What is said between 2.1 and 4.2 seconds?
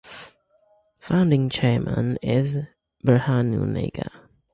is Berhanu Nega.